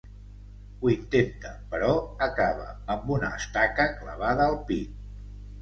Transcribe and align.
Ho 0.79 0.89
intenta, 0.93 1.51
però 1.75 1.91
acaba 2.29 2.67
amb 2.97 3.15
una 3.19 3.31
estaca 3.43 3.89
clavada 4.03 4.49
al 4.51 4.61
pit. 4.73 4.99